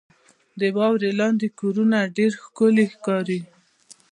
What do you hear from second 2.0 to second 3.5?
ډېر ښکلي ښکاري.